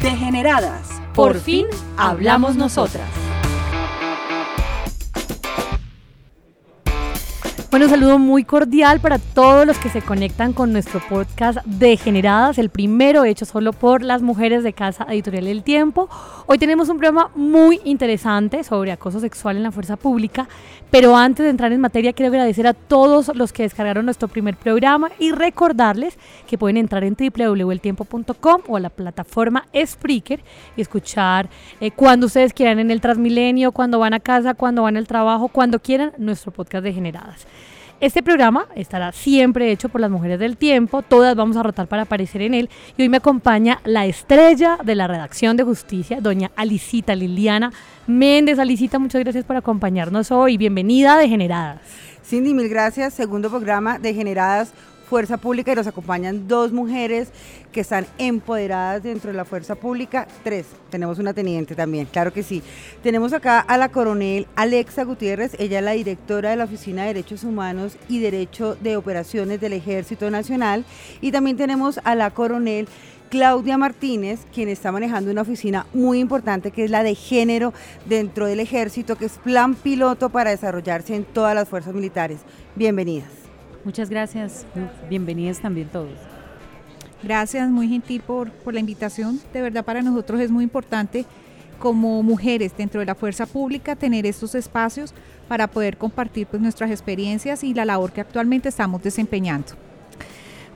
[0.00, 1.02] Degeneradas.
[1.12, 1.66] Por fin
[1.96, 3.27] hablamos nosotras.
[7.70, 12.56] Bueno, un saludo muy cordial para todos los que se conectan con nuestro podcast Degeneradas,
[12.56, 16.08] el primero hecho solo por las mujeres de Casa Editorial del Tiempo.
[16.46, 20.48] Hoy tenemos un programa muy interesante sobre acoso sexual en la fuerza pública,
[20.90, 24.56] pero antes de entrar en materia quiero agradecer a todos los que descargaron nuestro primer
[24.56, 26.16] programa y recordarles
[26.46, 30.40] que pueden entrar en www.eltiempo.com o a la plataforma Spreaker
[30.74, 31.50] y escuchar
[31.82, 35.48] eh, cuando ustedes quieran en el Transmilenio, cuando van a casa, cuando van al trabajo,
[35.48, 37.46] cuando quieran nuestro podcast Degeneradas.
[38.00, 42.02] Este programa estará siempre hecho por las mujeres del tiempo, todas vamos a rotar para
[42.02, 42.70] aparecer en él.
[42.96, 47.72] Y hoy me acompaña la estrella de la redacción de justicia, doña Alicita Liliana
[48.06, 48.60] Méndez.
[48.60, 51.80] Alicita, muchas gracias por acompañarnos hoy, bienvenida a Degeneradas.
[52.24, 54.72] Cindy, mil gracias, segundo programa Degeneradas
[55.08, 57.28] Fuerza Pública y nos acompañan dos mujeres
[57.72, 60.28] que están empoderadas dentro de la Fuerza Pública.
[60.44, 62.62] Tres, tenemos una teniente también, claro que sí.
[63.02, 67.14] Tenemos acá a la coronel Alexa Gutiérrez, ella es la directora de la Oficina de
[67.14, 70.84] Derechos Humanos y Derecho de Operaciones del Ejército Nacional.
[71.20, 72.86] Y también tenemos a la coronel
[73.30, 77.72] Claudia Martínez, quien está manejando una oficina muy importante que es la de género
[78.06, 82.40] dentro del ejército, que es plan piloto para desarrollarse en todas las fuerzas militares.
[82.74, 83.47] Bienvenidas.
[83.84, 84.66] Muchas gracias.
[85.08, 86.18] Bienvenidos también todos.
[87.22, 89.40] Gracias, muy gentil por, por la invitación.
[89.52, 91.24] De verdad para nosotros es muy importante
[91.78, 95.14] como mujeres dentro de la fuerza pública tener estos espacios
[95.46, 99.72] para poder compartir pues, nuestras experiencias y la labor que actualmente estamos desempeñando.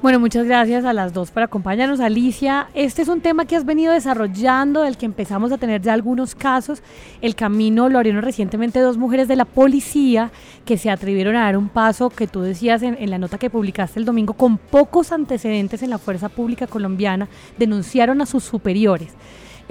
[0.03, 2.01] Bueno, muchas gracias a las dos por acompañarnos.
[2.01, 5.93] Alicia, este es un tema que has venido desarrollando, del que empezamos a tener ya
[5.93, 6.83] algunos casos.
[7.21, 10.33] El camino lo abrieron recientemente dos mujeres de la policía
[10.65, 13.49] que se atrevieron a dar un paso que tú decías en, en la nota que
[13.49, 19.15] publicaste el domingo, con pocos antecedentes en la fuerza pública colombiana, denunciaron a sus superiores.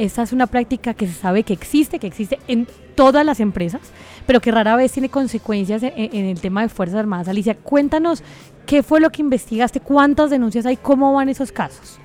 [0.01, 3.81] Esta es una práctica que se sabe que existe, que existe en todas las empresas,
[4.25, 7.28] pero que rara vez tiene consecuencias en, en, el tema de Fuerzas Armadas.
[7.28, 8.23] Alicia, cuéntanos
[8.66, 12.00] qué fue lo que investigaste, cuántas denuncias hay, cómo van esos casos.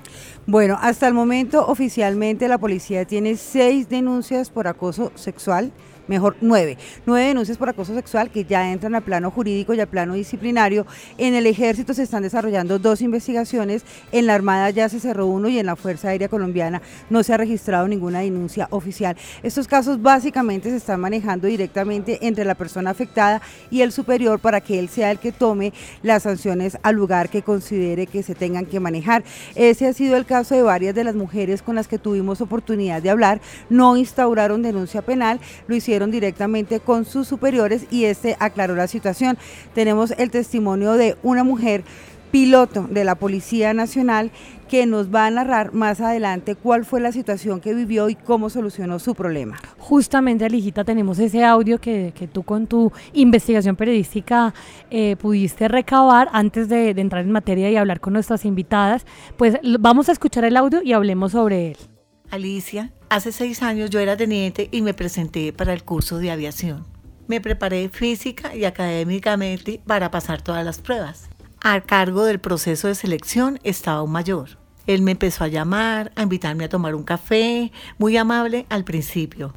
[0.45, 5.71] Bueno, hasta el momento oficialmente la policía tiene seis denuncias por acoso sexual
[6.07, 9.87] mejor nueve, nueve denuncias por acoso sexual que ya entran al plano jurídico y al
[9.87, 10.85] plano disciplinario.
[11.17, 15.49] En el ejército se están desarrollando dos investigaciones, en la Armada ya se cerró uno
[15.49, 19.15] y en la Fuerza Aérea Colombiana no se ha registrado ninguna denuncia oficial.
[19.43, 24.61] Estos casos básicamente se están manejando directamente entre la persona afectada y el superior para
[24.61, 28.65] que él sea el que tome las sanciones al lugar que considere que se tengan
[28.65, 29.23] que manejar.
[29.55, 33.01] Ese ha sido el caso de varias de las mujeres con las que tuvimos oportunidad
[33.01, 33.41] de hablar.
[33.69, 39.37] No instauraron denuncia penal, lo hicieron directamente con sus superiores y este aclaró la situación.
[39.73, 41.83] Tenemos el testimonio de una mujer
[42.31, 44.31] piloto de la Policía Nacional
[44.69, 48.49] que nos va a narrar más adelante cuál fue la situación que vivió y cómo
[48.49, 49.57] solucionó su problema.
[49.77, 54.53] Justamente, Alijita, tenemos ese audio que, que tú con tu investigación periodística
[54.89, 59.05] eh, pudiste recabar antes de, de entrar en materia y hablar con nuestras invitadas.
[59.37, 61.96] Pues vamos a escuchar el audio y hablemos sobre él.
[62.29, 66.85] Alicia, hace seis años yo era teniente y me presenté para el curso de aviación.
[67.27, 71.29] Me preparé física y académicamente para pasar todas las pruebas.
[71.61, 74.57] A cargo del proceso de selección estaba un mayor.
[74.87, 79.53] Él me empezó a llamar, a invitarme a tomar un café, muy amable al principio.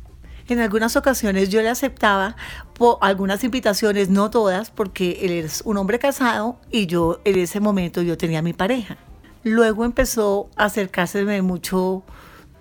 [0.48, 2.34] En algunas ocasiones yo le aceptaba
[2.74, 7.60] por algunas invitaciones, no todas, porque él es un hombre casado y yo en ese
[7.60, 8.96] momento yo tenía mi pareja.
[9.44, 12.02] Luego empezó a acercárseme mucho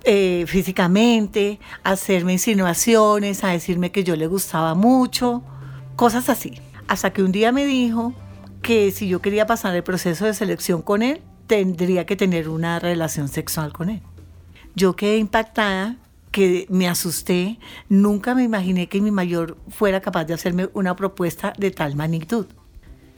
[0.04, 5.44] eh, físicamente, hacerme insinuaciones, a decirme que yo le gustaba mucho,
[5.96, 6.60] cosas así.
[6.88, 8.14] Hasta que un día me dijo
[8.62, 12.80] que si yo quería pasar el proceso de selección con él, tendría que tener una
[12.80, 14.02] relación sexual con él.
[14.76, 15.98] Yo quedé impactada,
[16.32, 17.58] que me asusté,
[17.90, 22.46] nunca me imaginé que mi mayor fuera capaz de hacerme una propuesta de tal magnitud.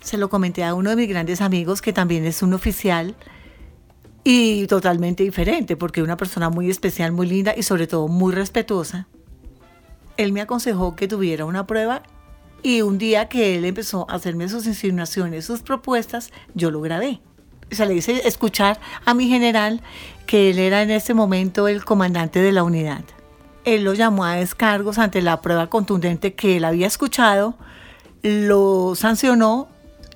[0.02, 3.16] Se lo comenté a uno de mis grandes amigos, que también es un oficial,
[4.24, 9.08] y totalmente diferente, porque una persona muy especial, muy linda y sobre todo muy respetuosa.
[10.18, 12.04] Él me aconsejó que tuviera una prueba
[12.64, 17.20] y un día que él empezó a hacerme sus insinuaciones, sus propuestas, yo lo grabé.
[17.72, 19.82] se le hice escuchar a mi general
[20.28, 23.04] que él era en ese momento el comandante de la unidad.
[23.64, 27.56] Él lo llamó a descargos ante la prueba contundente que él había escuchado,
[28.22, 29.68] lo sancionó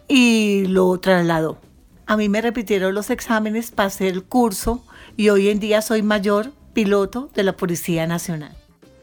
[0.08, 1.65] y lo trasladó.
[2.08, 4.84] A mí me repitieron los exámenes, pasé el curso
[5.18, 8.56] y hoy en día soy mayor piloto de la Policía Nacional.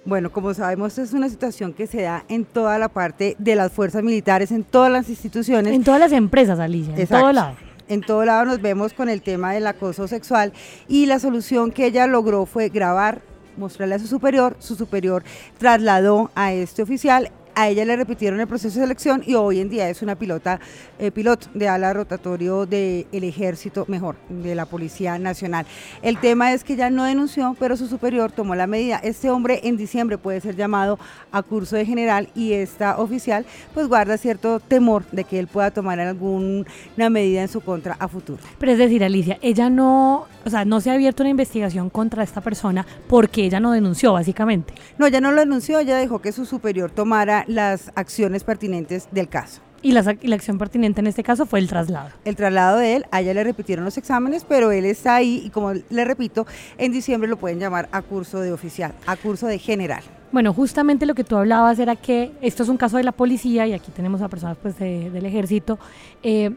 [0.04, 3.72] Bueno, como sabemos, es una situación que se da en toda la parte de las
[3.72, 5.74] fuerzas militares, en todas las instituciones.
[5.74, 7.56] En todas las empresas, Alicia, en todo lado.
[7.88, 10.52] En todo lado nos vemos con el tema del acoso sexual
[10.86, 13.20] y la solución que ella logró fue grabar,
[13.56, 15.24] mostrarle a su superior, su superior
[15.58, 19.68] trasladó a este oficial a ella le repitieron el proceso de selección y hoy en
[19.68, 20.60] día es una pilota,
[20.98, 25.66] eh, piloto de ala rotatorio del ejército, mejor, de la Policía Nacional.
[26.02, 29.00] El tema es que ya no denunció, pero su superior tomó la medida.
[29.02, 30.98] Este hombre en diciembre puede ser llamado
[31.30, 33.44] a curso de general y esta oficial
[33.74, 36.64] pues guarda cierto temor de que él pueda tomar alguna
[37.10, 38.42] medida en su contra a futuro.
[38.58, 42.22] Pero es decir, Alicia, ella no, o sea, no se ha abierto una investigación contra
[42.22, 44.74] esta persona porque ella no denunció, básicamente.
[44.98, 49.28] No, ella no lo denunció, ella dejó que su superior tomara las acciones pertinentes del
[49.28, 49.60] caso.
[49.84, 50.00] Y la,
[50.34, 52.10] acción pertinente en este caso fue el traslado.
[52.24, 55.50] El traslado de él, a ella le repitieron los exámenes, pero él está ahí y
[55.50, 56.46] como le repito,
[56.78, 60.04] en diciembre lo pueden llamar a curso de oficial, a curso de general.
[60.30, 63.66] Bueno, justamente lo que tú hablabas era que esto es un caso de la policía
[63.66, 65.80] y aquí tenemos a personas pues, del ejército.
[66.22, 66.52] Eh,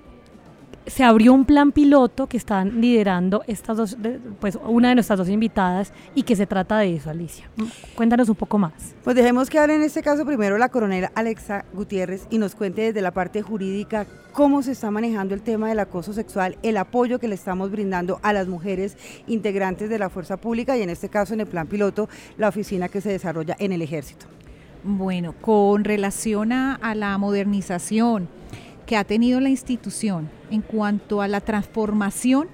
[0.88, 3.98] se abrió un plan piloto que están liderando estas dos,
[4.40, 7.50] pues una de nuestras dos invitadas y que se trata de eso, Alicia.
[7.96, 8.74] Cuéntanos un poco más.
[9.04, 12.84] Pues dejemos que hable en este caso primero la coronela Alexa Gutiérrez y nos cuente
[12.84, 17.20] desde la parte jurídica cómo se está manejando el tema del acoso sexual, el apoyo
[17.20, 18.98] que le estamos brindando a las mujeres
[19.28, 22.90] integrantes de la fuerza pública y en este caso en el plan piloto la oficina
[22.90, 24.28] que se desarrolla en el ejército.
[24.84, 28.30] Bueno, con relación a la modernización,
[28.86, 32.48] que ha tenido la institución en cuanto a la transformación,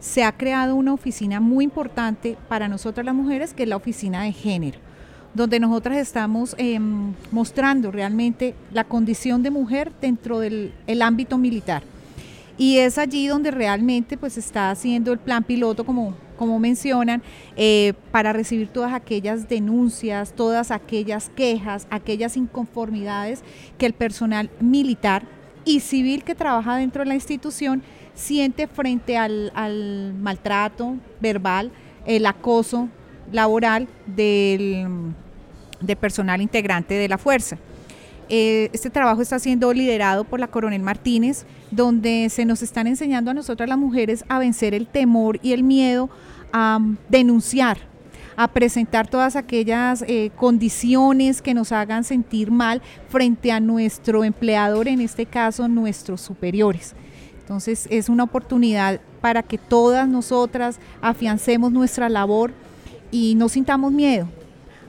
[0.00, 4.22] se ha creado una oficina muy importante para nosotras las mujeres, que es la oficina
[4.22, 4.78] de género,
[5.34, 10.72] donde nosotras estamos em, mostrando realmente la condición de mujer dentro del
[11.02, 11.82] ámbito militar.
[12.58, 17.22] Y es allí donde realmente pues está haciendo el plan piloto, como, como mencionan,
[17.54, 23.42] eh, para recibir todas aquellas denuncias, todas aquellas quejas, aquellas inconformidades
[23.76, 25.35] que el personal militar
[25.66, 27.82] y civil que trabaja dentro de la institución
[28.14, 31.70] siente frente al, maltrato verbal,
[32.06, 32.88] el acoso
[33.30, 35.12] laboral del,
[36.00, 37.58] personal integrante de la fuerza.
[38.28, 43.30] Eh, este trabajo está siendo liderado por la coronel Martínez, donde se nos están enseñando
[43.30, 46.08] a nosotras las mujeres a vencer el temor y el miedo
[46.52, 46.78] a
[47.08, 47.78] denunciar
[48.36, 54.88] a presentar todas aquellas eh, condiciones que nos hagan sentir mal frente a nuestro empleador,
[54.88, 56.94] en este caso nuestros superiores.
[57.40, 62.52] Entonces es una oportunidad para que todas nosotras afiancemos nuestra labor
[63.10, 64.28] y no sintamos miedo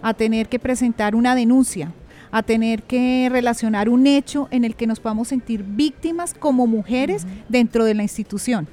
[0.02, 1.92] a tener que presentar una denuncia,
[2.32, 7.26] a tener que relacionar un hecho en el que nos podamos sentir víctimas como mujeres
[7.48, 8.68] dentro de la institución.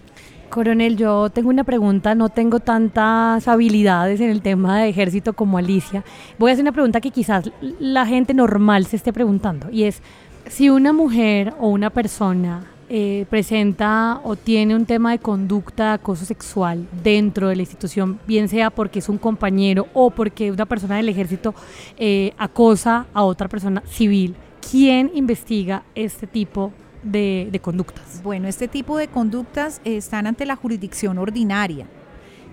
[0.51, 5.59] Coronel, yo tengo una pregunta, no tengo tantas habilidades en el tema de ejército como
[5.59, 6.05] Alicia.
[6.39, 10.03] Voy a hacer una pregunta que quizás la gente normal se esté preguntando y es,
[10.49, 15.95] si una mujer o una persona eh, presenta o tiene un tema de conducta de
[15.95, 20.67] acoso sexual dentro de la institución, bien sea porque es un compañero o porque una
[20.67, 21.55] persona del ejército
[21.97, 24.37] eh, acosa a otra persona civil,
[24.71, 26.73] ¿quién investiga este tipo
[27.05, 28.23] de, conductas?
[28.23, 31.87] Bueno, este tipo de conductas están ante la jurisdicción ordinaria.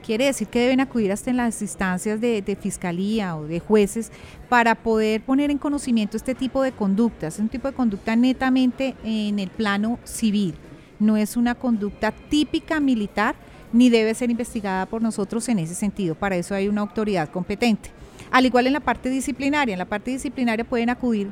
[0.06, 4.12] Quiere decir que deben acudir hasta en las instancias de, fiscalía o de jueces
[4.50, 7.36] para poder poner en conocimiento este tipo de conductas.
[7.36, 10.56] Es un tipo de conducta netamente en el plano civil.
[11.00, 13.36] No es una conducta típica militar
[13.74, 16.16] ni debe ser investigada por nosotros en ese sentido.
[16.16, 17.90] Para eso hay una autoridad competente.
[18.32, 19.74] Al igual en la parte disciplinaria.
[19.74, 21.32] En la parte disciplinaria pueden acudir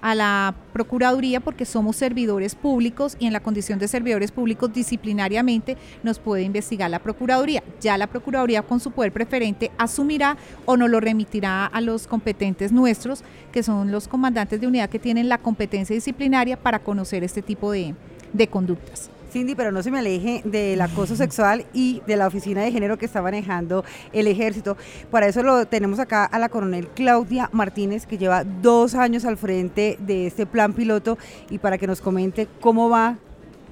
[0.00, 5.76] a la Procuraduría porque somos servidores públicos y en la condición de servidores públicos disciplinariamente
[6.02, 7.62] nos puede investigar la Procuraduría.
[7.80, 10.36] Ya la Procuraduría con su poder preferente asumirá
[10.66, 14.98] o nos lo remitirá a los competentes nuestros, que son los comandantes de unidad que
[14.98, 17.94] tienen la competencia disciplinaria para conocer este tipo de,
[18.32, 19.10] de conductas.
[19.30, 22.98] Cindy, pero no se me aleje del acoso sexual y de la oficina de género
[22.98, 24.76] que está manejando el ejército.
[25.10, 29.36] Para eso lo tenemos acá a la coronel Claudia Martínez, que lleva dos años al
[29.36, 31.18] frente de este plan piloto
[31.50, 33.18] y para que nos comente cómo va,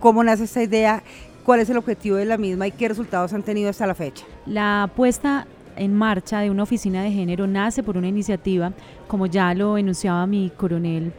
[0.00, 1.02] cómo nace esta idea,
[1.44, 4.24] cuál es el objetivo de la misma y qué resultados han tenido hasta la fecha.
[4.46, 5.46] La puesta
[5.76, 8.72] en marcha de una oficina de género nace por una iniciativa,
[9.06, 11.12] como ya lo enunciaba mi coronel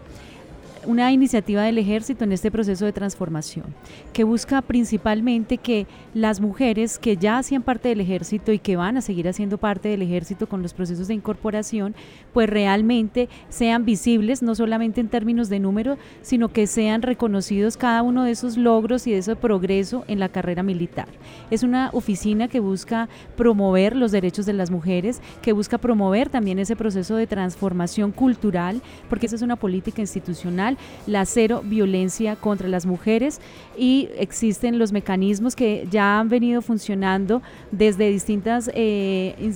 [0.87, 3.65] una iniciativa del ejército en este proceso de transformación,
[4.13, 8.95] que busca principalmente que las mujeres que ya hacían parte del ejército y que van
[8.95, 11.93] a seguir haciendo parte del ejército con los procesos de incorporación,
[12.33, 18.01] pues realmente sean visibles, no solamente en términos de número, sino que sean reconocidos cada
[18.01, 21.09] uno de esos logros y de ese progreso en la carrera militar.
[21.51, 26.59] Es una oficina que busca promover los derechos de las mujeres, que busca promover también
[26.59, 32.67] ese proceso de transformación cultural, porque esa es una política institucional, la cero violencia contra
[32.67, 33.39] las mujeres
[33.77, 37.41] y existen los mecanismos que ya han venido funcionando
[37.71, 39.53] desde distintas eh,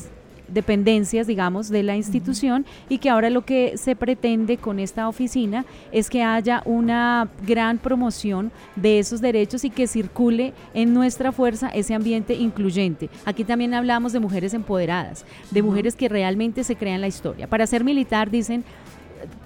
[0.54, 5.66] dependencias, digamos, de la institución y que ahora lo que se pretende con esta oficina
[5.92, 11.70] es que haya una gran promoción de esos derechos y que circule en nuestra fuerza
[11.70, 13.10] ese ambiente incluyente.
[13.26, 17.48] Aquí también hablamos de mujeres empoderadas, de mujeres que realmente se crean la historia.
[17.48, 18.64] Para ser militar, dicen,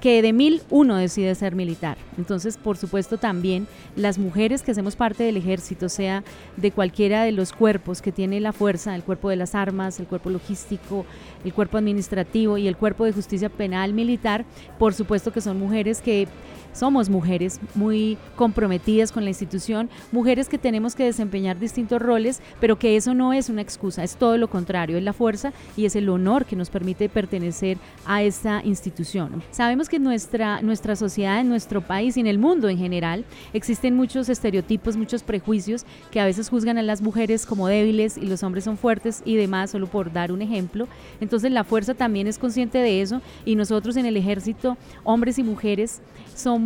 [0.02, 1.98] que de mil uno decide ser militar.
[2.18, 6.24] Entonces, por supuesto, también las mujeres que hacemos parte del ejército, sea
[6.58, 10.08] de cualquiera de los cuerpos que tiene la fuerza, el cuerpo de las armas, el
[10.08, 11.06] cuerpo logístico,
[11.44, 14.46] el cuerpo administrativo y el cuerpo de justicia penal militar,
[14.80, 16.28] por supuesto que son mujeres que
[16.76, 22.78] somos mujeres muy comprometidas con la institución, mujeres que tenemos que desempeñar distintos roles, pero
[22.78, 25.96] que eso no es una excusa, es todo lo contrario, es la fuerza y es
[25.96, 29.42] el honor que nos permite pertenecer a esta institución.
[29.52, 33.26] Sabemos que en nuestra, nuestra sociedad, en nuestro país y en el mundo en general
[33.54, 38.26] existen muchos estereotipos, muchos prejuicios que a veces juzgan a las mujeres como débiles y
[38.26, 40.88] los hombres son fuertes y demás, solo por dar un ejemplo.
[41.22, 45.44] Entonces la fuerza también es consciente de eso y nosotros en el ejército, hombres y
[45.44, 46.02] mujeres,
[46.36, 46.65] somos,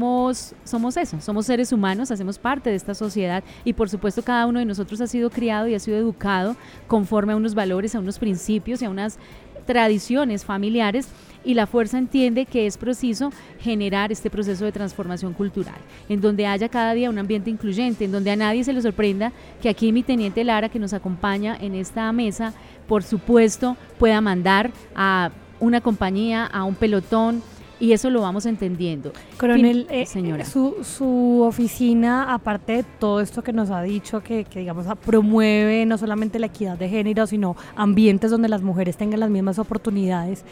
[0.64, 4.60] somos eso, somos seres humanos, hacemos parte de esta sociedad y por supuesto cada uno
[4.60, 6.56] de nosotros ha sido criado y ha sido educado
[6.88, 9.18] conforme a unos valores, a unos principios y a unas
[9.66, 11.08] tradiciones familiares
[11.44, 15.78] y la fuerza entiende que es preciso generar este proceso de transformación cultural,
[16.10, 19.32] en donde haya cada día un ambiente incluyente, en donde a nadie se le sorprenda
[19.62, 22.54] que aquí mi teniente Lara, que nos acompaña en esta mesa,
[22.88, 27.44] por supuesto pueda mandar a una compañía, a un pelotón,
[27.80, 29.14] y eso lo vamos entendiendo.
[29.38, 30.46] Coronel, eh, señora.
[30.46, 35.98] Su, su, oficina, aparte de todo esto que nos ha dicho, que, digamos promueve no
[35.98, 40.44] solamente la equidad de género, sino ambientes donde las mujeres tengan las mismas oportunidades,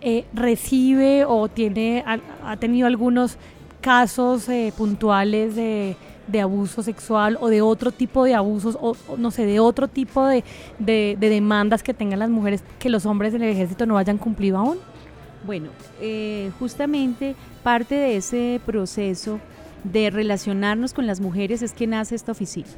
[0.00, 3.38] eh, recibe o tiene ha, tenido algunos
[3.80, 9.30] casos eh, puntuales de, de, abuso sexual o de otro tipo de abusos o, no
[9.30, 10.44] sé, de otro tipo de,
[10.78, 14.18] de, de demandas que tengan las mujeres que los hombres en el ejército no hayan
[14.18, 14.78] cumplido aún?
[15.44, 15.68] Bueno,
[16.00, 19.40] eh, justamente parte de ese proceso
[19.84, 22.68] de relacionarnos con las mujeres es que nace esta oficina.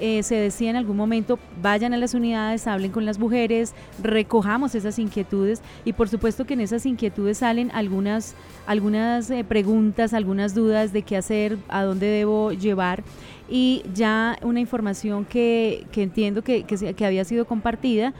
[0.00, 4.76] Eh, se decía en algún momento, vayan a las unidades, hablen con las mujeres, recojamos
[4.76, 8.34] esas inquietudes y por supuesto que en esas inquietudes salen algunas,
[8.66, 13.02] algunas eh, preguntas, algunas dudas de qué hacer, a dónde debo llevar
[13.48, 18.14] y ya una información que, entiendo que, que, había sido compartida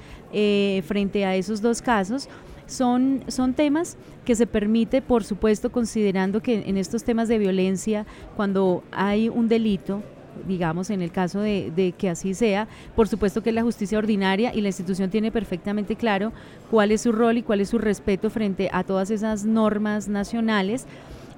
[0.85, 2.29] frente a esos dos casos
[2.67, 8.07] son, son temas que se permite, por supuesto, considerando que en estos temas de violencia,
[8.37, 10.03] cuando hay un delito,
[10.49, 12.67] digamos, en el caso de, de, que así sea,
[12.97, 16.33] por supuesto que es la justicia ordinaria y la institución tiene perfectamente claro
[16.71, 20.87] cuál es su rol y cuál es su respeto frente a todas esas normas nacionales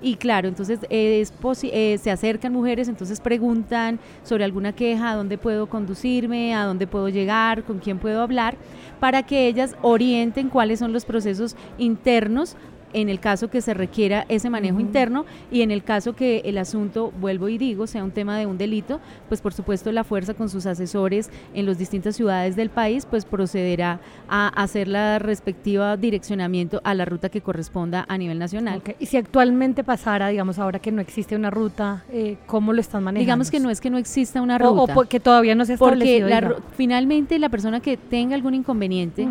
[0.02, 5.38] y claro, entonces es eh, se acercan mujeres, entonces preguntan sobre alguna queja, a dónde
[5.38, 8.56] puedo conducirme, a dónde puedo llegar, con quién puedo hablar,
[9.00, 12.56] para que ellas orienten cuáles son los procesos internos
[12.96, 16.56] en el caso que se requiera ese manejo interno y en el caso que el
[16.56, 20.32] asunto, vuelvo y digo, sea un tema de un delito, pues por supuesto la fuerza
[20.32, 24.00] con sus asesores en las distintas ciudades del país, pues procederá
[24.30, 28.82] a hacer la respectiva direccionamiento a la ruta que corresponda a nivel nacional.
[28.98, 33.04] Y si actualmente pasara, digamos, ahora que no existe una ruta, eh, ¿cómo lo están
[33.04, 33.26] manejando?
[33.26, 34.94] Digamos que no es que no exista una ruta.
[34.96, 36.30] O, que todavía no se ha establecido.
[36.30, 39.28] Porque finalmente la persona que tenga algún inconveniente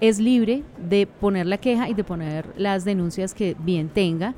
[0.00, 2.93] es libre de poner la queja y de poner las denuncias
[3.34, 4.34] que bien tenga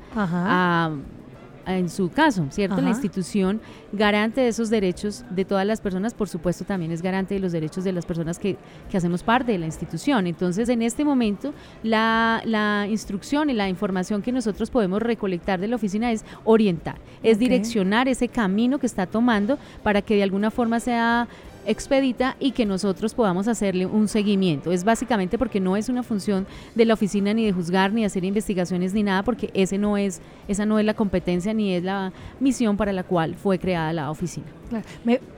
[1.67, 2.81] en su caso, ¿cierto?
[2.81, 3.59] La institución
[3.91, 7.51] garante de esos derechos de todas las personas, por supuesto también es garante de los
[7.51, 8.57] derechos de las personas que,
[8.93, 10.27] hacemos parte de la institución.
[10.27, 15.67] Entonces, en este momento, la, la, instrucción y la información que nosotros podemos recolectar de
[15.67, 20.49] la oficina es orientar, es direccionar ese camino que está tomando para que de alguna
[20.49, 21.27] forma sea
[21.67, 24.71] expedita y que nosotros podamos hacerle un seguimiento.
[24.71, 28.07] Es básicamente porque no es una función de la oficina ni de juzgar ni de
[28.07, 31.83] hacer investigaciones ni nada, porque ese no es, esa no es la competencia ni es
[31.83, 34.47] la misión para la cual fue creada la oficina.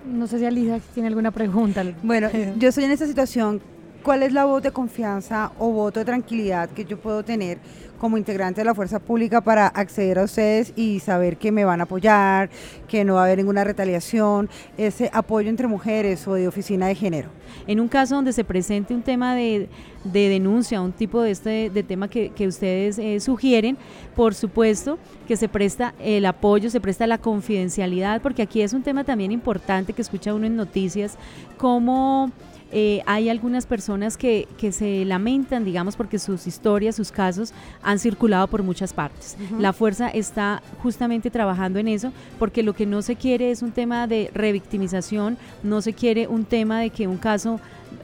[0.05, 1.83] no sé si Alisa tiene alguna pregunta.
[2.03, 3.61] Bueno, yo estoy en esta situación.
[4.03, 7.59] ¿Cuál es la voz de confianza o voto de tranquilidad que yo puedo tener
[7.99, 11.81] como integrante de la fuerza pública para acceder a ustedes y saber que me van
[11.81, 12.49] a apoyar,
[12.87, 16.95] que no va a haber ninguna retaliación, ese apoyo entre mujeres o de oficina de
[16.95, 17.29] género?
[17.67, 19.69] En un caso donde se presente un tema de,
[20.03, 23.77] denuncia, un tipo de este de tema que, ustedes eh, sugieren,
[24.15, 28.81] por supuesto que se presta el apoyo, se presta la confidencialidad, porque aquí es un
[28.81, 31.17] tema también importante que escucha uno en noticias,
[31.57, 32.31] como
[32.71, 37.51] eh, hay algunas personas que, que, se lamentan, digamos, porque sus historias, sus casos
[37.89, 39.35] han circulado por muchas partes.
[39.57, 43.71] La fuerza está justamente trabajando en eso, porque lo que no se quiere es un
[43.71, 47.59] tema de revictimización, no se quiere un tema de que un caso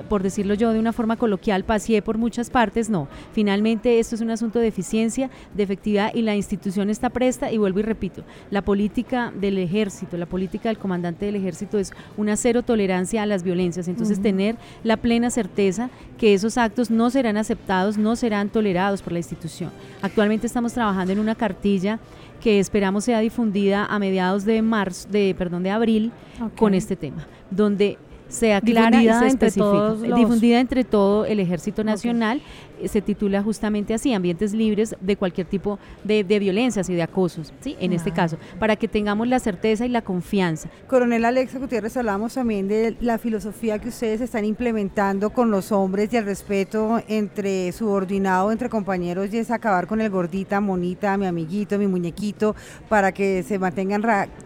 [0.09, 3.07] por decirlo yo de una forma coloquial, paseé por muchas partes, no.
[3.33, 7.57] Finalmente esto es un asunto de eficiencia, de efectividad y la institución está presta y
[7.57, 12.35] vuelvo y repito, la política del ejército, la política del comandante del ejército es una
[12.37, 17.37] cero tolerancia a las violencias, entonces tener la plena certeza que esos actos no serán
[17.37, 19.71] aceptados, no serán tolerados por la institución.
[20.01, 21.99] Actualmente estamos trabajando en una cartilla
[22.41, 26.11] que esperamos sea difundida a mediados de marzo, de perdón, de abril
[26.57, 27.97] con este tema, donde
[28.27, 29.93] sea clara y se especifica.
[30.15, 32.41] Difundida entre todo el Ejército Nacional
[32.85, 37.75] se titula justamente así, ambientes libres de cualquier tipo de, violencias y de acosos, ¿sí?
[37.79, 40.69] en este caso, para que tengamos la certeza y la confianza.
[40.87, 46.11] Coronel Alexa Gutiérrez, hablamos también de la filosofía que ustedes están implementando con los hombres
[46.11, 51.25] y el respeto entre subordinado, entre compañeros, y es acabar con el gordita, monita, mi
[51.25, 52.55] amiguito, mi muñequito,
[52.89, 54.03] para que se mantengan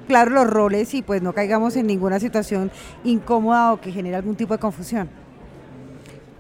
[0.08, 2.72] claros los roles y pues no caigamos en ninguna situación
[3.04, 5.10] incómoda o que genere algún tipo de confusión.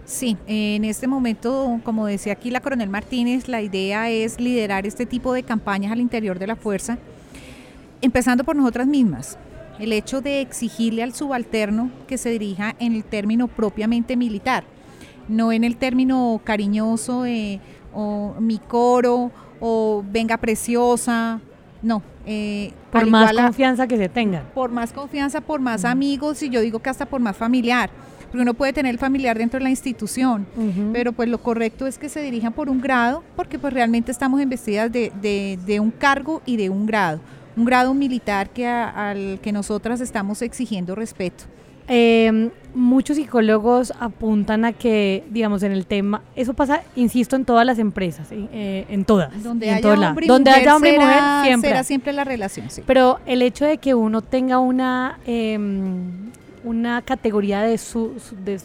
[0.05, 5.05] Sí, en este momento, como decía aquí la coronel Martínez, la idea es liderar este
[5.05, 6.97] tipo de campañas al interior de la fuerza,
[8.01, 9.37] empezando por nosotras mismas.
[9.77, 14.63] El hecho de exigirle al subalterno que se dirija en el término propiamente militar,
[15.27, 17.25] no en el término cariñoso
[17.93, 21.39] o mi coro o venga preciosa,
[21.81, 22.01] no.
[22.25, 24.43] Eh, por más confianza que se tenga.
[24.53, 27.89] Por más confianza, por más amigos y yo digo que hasta por más familiar
[28.29, 30.45] porque uno puede tener el familiar dentro de la institución,
[30.93, 34.39] pero pues lo correcto es que se dirijan por un grado, porque pues realmente estamos
[34.39, 35.11] investidas de,
[35.65, 37.19] de, un cargo y de un grado,
[37.57, 41.45] un grado militar que al que nosotras estamos exigiendo respeto.
[41.89, 47.65] Em, muchos psicólogos apuntan a que, digamos, en el tema, eso pasa, insisto, en todas
[47.65, 49.43] las empresas, eh, en todas.
[49.43, 51.69] Donde en haya hombre y Donde haya hombre y mujer, siempre.
[51.69, 52.83] Será siempre la relación, sí.
[52.85, 56.29] Pero el hecho de que uno tenga una em,
[56.63, 58.59] una categoría de, su, de,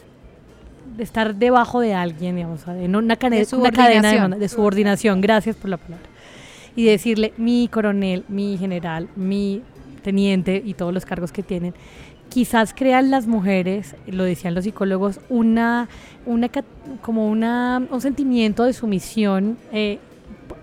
[0.99, 6.07] estar debajo de alguien, digamos, en una, cadena de, subordinación, gracias por la palabra,
[6.77, 9.63] y decirle mi coronel, mi general, mi
[10.03, 11.75] teniente y todos los cargos que tienen,
[12.35, 15.89] quizás crean las mujeres, lo decían los psicólogos, una,
[16.27, 16.51] una
[17.01, 19.57] como una, un sentimiento de sumisión.
[19.71, 20.01] Eh,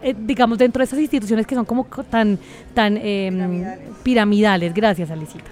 [0.03, 2.37] eh, digamos, dentro de esas instituciones que son como tan,
[2.73, 3.89] tan em, piramidales.
[4.03, 4.73] piramidales.
[4.73, 5.49] Gracias, Alicita.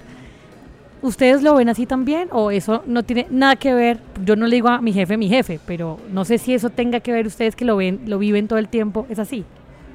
[1.02, 4.00] ¿Ustedes lo ven así también o eso no tiene nada que ver?
[4.26, 7.00] Yo no le digo a mi jefe mi jefe, pero no sé si eso tenga
[7.00, 9.46] que ver ustedes que lo ven, lo viven todo el tiempo, ¿es así?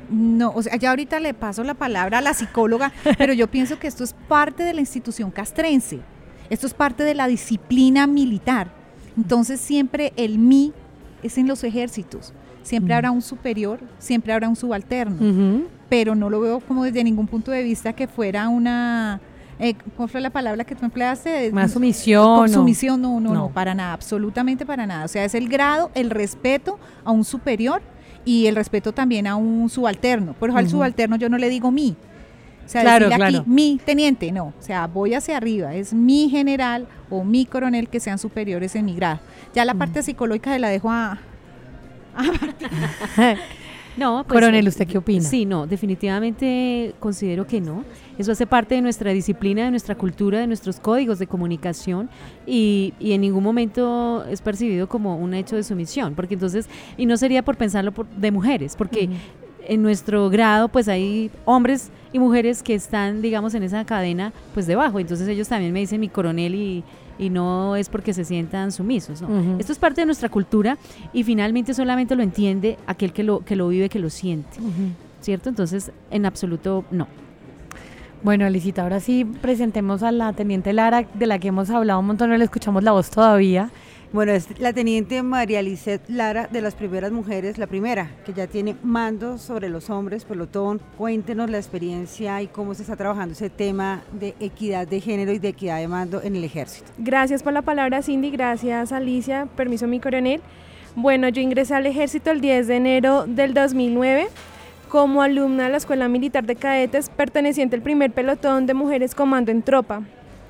[0.08, 3.78] No, o sea, ya ahorita le paso la palabra a la psicóloga, pero yo pienso
[3.78, 6.00] que esto es parte de la institución castrense.
[6.54, 8.68] Esto es parte de la disciplina militar.
[9.16, 10.72] Entonces siempre el mí
[11.24, 12.32] es en los ejércitos.
[12.62, 15.66] Siempre habrá un superior, siempre habrá un subalterno.
[15.88, 19.20] Pero no lo veo como desde ningún punto de vista que fuera una
[19.58, 21.50] eh, ¿Cuál fue la palabra que tú empleaste?
[21.50, 22.48] Más sumisión.
[22.48, 25.06] Sumisión, no, no, no, para nada, absolutamente para nada.
[25.06, 27.82] O sea, es el grado, el respeto a un superior
[28.24, 30.34] y el respeto también a un subalterno.
[30.34, 31.96] Por eso al subalterno yo no le digo mi.
[32.64, 34.46] O sea, claro, aquí mi teniente, no.
[34.58, 35.74] O sea, voy hacia arriba.
[35.74, 39.20] Es mi general o mi coronel que sean superiores en mi grado.
[39.54, 41.18] Ya la parte psicológica se la dejo a...
[43.96, 45.22] No, pues, Coronel, ¿usted qué opina?
[45.22, 47.84] Sí, no, definitivamente considero que no.
[48.18, 52.10] Eso hace parte de nuestra disciplina, de nuestra cultura, de nuestros códigos de comunicación
[52.46, 57.06] y, y en ningún momento es percibido como un hecho de sumisión, porque entonces, y
[57.06, 59.08] no sería por pensarlo por, de mujeres, porque
[59.68, 64.66] en nuestro grado pues hay hombres y mujeres que están, digamos, en esa cadena pues
[64.66, 66.84] debajo, entonces ellos también me dicen mi coronel y
[67.18, 69.22] y no es porque se sientan sumisos.
[69.22, 69.58] ¿no?
[69.58, 70.78] Esto es parte de nuestra cultura
[71.12, 74.58] y finalmente solamente lo entiende aquel que lo, que lo vive, que lo siente.
[75.20, 75.48] ¿Cierto?
[75.48, 77.06] Entonces, en absoluto no.
[78.22, 82.06] Bueno, Alicita, ahora sí presentemos a la teniente Lara, de la que hemos hablado un
[82.06, 83.70] montón, no le escuchamos la voz todavía.
[84.14, 88.46] Bueno, es la teniente María Lisset Lara, de las primeras mujeres, la primera, que ya
[88.46, 90.80] tiene mando sobre los hombres, pelotón.
[90.96, 95.40] Cuéntenos la experiencia y cómo se está trabajando ese tema de equidad de género y
[95.40, 96.92] de equidad de mando en el ejército.
[96.96, 98.30] Gracias por la palabra, Cindy.
[98.30, 99.48] Gracias, Alicia.
[99.56, 100.40] Permiso, mi coronel.
[100.94, 104.28] Bueno, yo ingresé al ejército el 10 de enero del 2009
[104.90, 109.50] como alumna de la Escuela Militar de Cadetes, perteneciente al primer pelotón de mujeres comando
[109.50, 110.04] en tropa.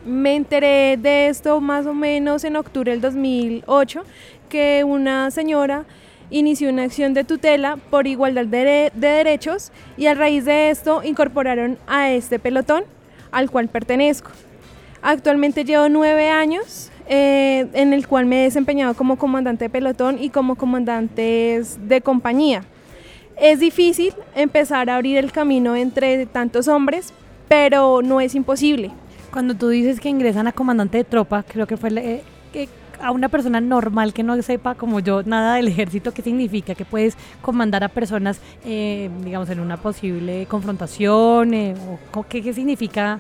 [0.04, 4.04] Me enteré de esto más o menos en octubre del 2008,
[4.50, 5.84] que una señora
[6.30, 11.02] inició una acción de tutela por igualdad de, de derechos y a raíz de esto
[11.02, 12.84] incorporaron a este pelotón
[13.32, 14.30] al cual pertenezco.
[15.00, 20.22] Actualmente llevo nueve años eh, en el cual me he desempeñado como comandante de pelotón
[20.22, 22.62] y como comandante de compañía.
[23.36, 27.12] Es difícil empezar a abrir el camino entre tantos hombres,
[27.48, 28.92] pero no es imposible.
[29.34, 32.68] Cuando tú dices que ingresan a comandante de tropa, creo que fue eh,
[33.02, 36.76] a una persona normal que no sepa como yo nada del ejército, ¿qué significa?
[36.76, 41.52] Que puedes comandar a personas, eh, digamos, en una posible confrontación,
[42.12, 43.18] o ¿qué, significa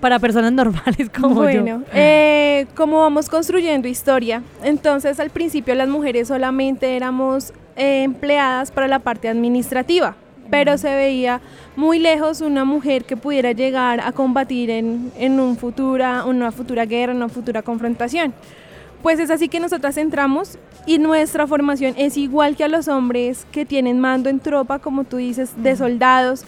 [0.00, 1.82] para personas normales como yo.
[1.92, 8.88] Eh, como vamos construyendo historia, entonces al principio las mujeres solamente éramos eh, empleadas para
[8.88, 10.16] la parte administrativa,
[10.54, 11.40] pero se veía
[11.74, 16.86] muy lejos una mujer que pudiera llegar a combatir en, en un futura, una futura
[16.86, 18.32] guerra, una futura confrontación.
[19.02, 23.48] Pues es así que nosotras entramos y nuestra formación es igual que a los hombres
[23.50, 26.44] que tienen mando en tropa, como tú dices, de soldados.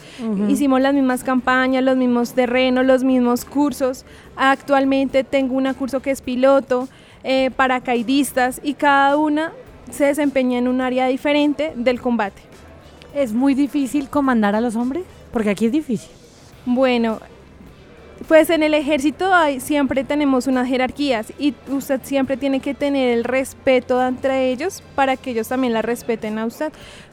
[0.49, 4.05] Hicimos las mismas campañas, los mismos terrenos, los mismos cursos.
[4.37, 6.88] Actualmente tengo un curso que es piloto,
[7.25, 9.53] eh, paracaidistas y cada una
[9.90, 12.56] se desempeña en un área diferente del combate.
[13.16, 15.05] ¿Es muy difícil comandar a los hombres?
[15.33, 16.11] Porque aquí es difícil.
[16.66, 17.18] Bueno,
[18.29, 23.24] pues en el ejército siempre tenemos unas jerarquías y usted siempre tiene que tener el
[23.24, 26.70] respeto entre ellos para que ellos también la respeten a usted.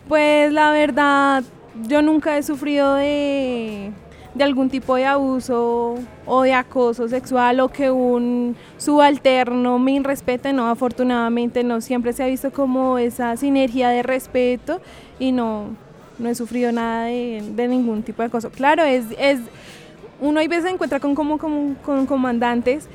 [0.09, 1.41] Pues la verdad,
[1.87, 3.93] yo nunca he sufrido de,
[4.35, 10.51] de algún tipo de abuso o de acoso sexual o que un subalterno me irrespete,
[10.51, 14.81] no, afortunadamente no, siempre se ha visto como esa sinergia de respeto
[15.17, 15.81] y no,
[16.23, 18.49] no he sufrido nada de, de ningún tipo de acoso.
[18.49, 19.39] Claro, es, es
[20.19, 22.87] uno hay veces se encuentra con, como, con comandantes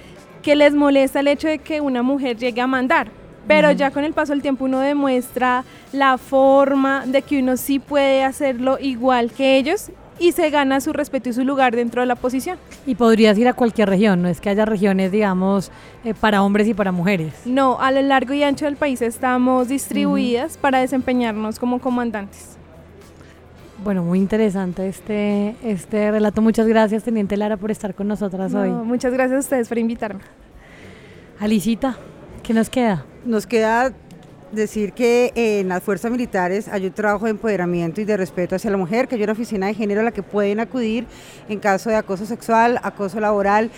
[0.43, 3.11] que les molesta el hecho de que una mujer llegue a mandar,
[3.47, 7.79] pero ya con el paso del tiempo uno demuestra la forma de que uno sí
[7.79, 12.07] puede hacerlo igual que ellos y se gana su respeto y su lugar dentro de
[12.07, 12.59] la posición.
[12.87, 15.71] Y podrías ir a cualquier región, no es que haya regiones, digamos,
[16.05, 17.33] eh, para hombres y para mujeres.
[17.45, 22.58] No, a lo largo y ancho del país estamos distribuidas para desempeñarnos como comandantes.
[23.85, 26.43] Bueno, muy interesante este, este relato.
[26.43, 28.71] Muchas gracias, Teniente Lara, por estar con nosotras hoy.
[28.71, 30.21] Muchas gracias a ustedes por invitarme.
[31.39, 31.97] Alicita,
[32.43, 33.05] ¿qué nos queda?
[33.25, 33.93] Nos queda
[34.51, 38.71] decir que en las fuerzas militares hay un trabajo de empoderamiento y de respeto hacia
[38.71, 41.07] la mujer, que hay una oficina de género a la que pueden acudir
[41.49, 43.71] en caso de acoso sexual, acoso laboral,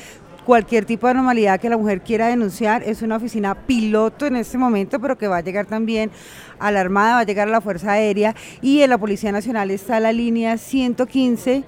[0.50, 2.82] cualquier tipo de anomalidad que la mujer quiera denunciar.
[2.82, 6.10] Es una oficina piloto en este momento, pero que va a llegar también
[6.58, 9.70] a la Armada, va a llegar a la Fuerza Aérea y en la Policía Nacional
[9.70, 11.62] está la línea 115.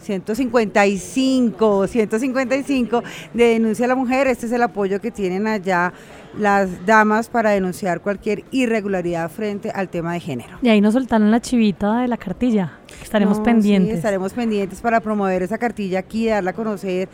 [0.00, 3.02] 155, 155
[3.34, 4.28] de denuncia a la mujer.
[4.28, 5.92] Este es el apoyo que tienen allá
[6.38, 10.56] las damas para denunciar cualquier irregularidad frente al tema de género.
[10.62, 12.78] Y ahí nos soltaron la chivita de la cartilla.
[13.02, 13.96] Estaremos pendientes.
[13.96, 17.08] estaremos pendientes para promover esa cartilla aquí, darla a conocer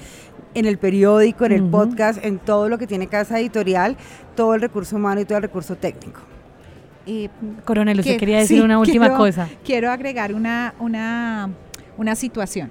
[0.56, 3.94] en el periódico, en el podcast, en todo lo que tiene Casa Editorial,
[4.34, 6.20] todo el recurso humano y todo el recurso técnico.
[7.06, 7.28] Eh,
[7.66, 9.50] Coronel, usted quería decir una última cosa.
[9.64, 11.50] Quiero agregar una, una,
[11.98, 12.70] una situación.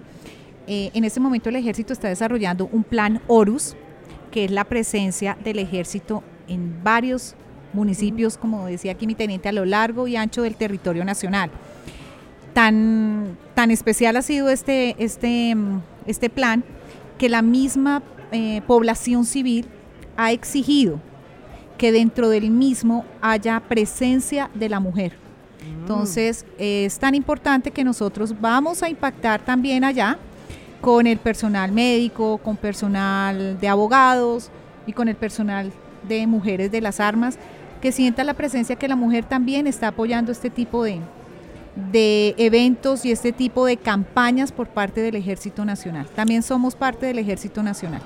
[0.66, 3.76] Eh, en este momento el ejército está desarrollando un plan ORUS,
[4.32, 7.36] que es la presencia del ejército en varios
[7.72, 11.52] municipios, como decía aquí mi teniente, a lo largo y ancho del territorio nacional.
[12.56, 15.56] Tan, tan especial ha sido este, este,
[16.08, 16.64] este plan
[17.18, 18.02] que la misma
[18.32, 19.66] eh, población civil
[20.18, 21.00] ha exigido
[21.78, 25.14] que dentro del mismo haya presencia de la mujer.
[25.14, 25.80] Mm.
[25.82, 30.18] Entonces, es tan importante que nosotros vamos a impactar también allá
[30.82, 34.52] con el personal médico, con personal de abogados
[34.86, 35.72] y con el personal
[36.08, 37.38] de mujeres de las armas,
[37.82, 41.00] que sienta la presencia que la mujer también está apoyando este tipo de,
[41.76, 46.08] de eventos y este tipo de campañas por parte del Ejército Nacional.
[46.16, 48.02] También somos parte del Ejército Nacional.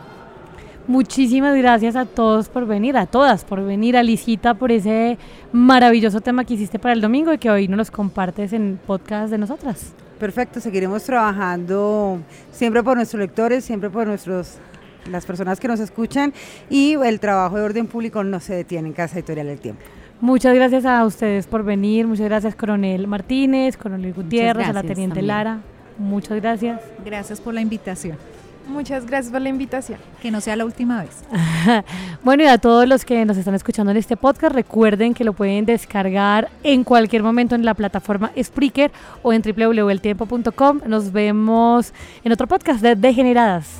[0.88, 5.20] Muchísimas gracias a todos por venir, a todas por venir, a Licita por ese
[5.52, 9.30] maravilloso tema que hiciste para el domingo y que hoy nos los compartes en podcast
[9.30, 9.94] de nosotras.
[10.20, 12.20] Perfecto, seguiremos trabajando
[12.52, 14.58] siempre por nuestros lectores, siempre por nuestros
[15.10, 16.34] las personas que nos escuchan
[16.70, 19.84] y el trabajo de orden público no se detiene en Casa Editorial del Tiempo.
[20.22, 25.22] Muchas gracias a ustedes por venir, muchas gracias Coronel Martínez, Coronel Gutiérrez, a la Teniente
[25.22, 25.60] Lara,
[25.98, 26.82] muchas gracias.
[27.06, 28.18] Gracias por la invitación.
[28.70, 29.98] Muchas gracias por la invitación.
[30.22, 31.24] Que no sea la última vez.
[32.24, 35.34] bueno, y a todos los que nos están escuchando en este podcast, recuerden que lo
[35.34, 38.92] pueden descargar en cualquier momento en la plataforma Spreaker
[39.24, 40.82] o en www.eltiempo.com.
[40.86, 43.80] Nos vemos en otro podcast de Degeneradas.